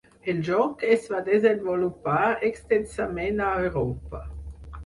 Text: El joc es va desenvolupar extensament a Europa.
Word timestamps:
El 0.31 0.37
joc 0.45 0.85
es 0.93 1.05
va 1.11 1.19
desenvolupar 1.27 2.23
extensament 2.49 3.47
a 3.51 3.55
Europa. 3.67 4.25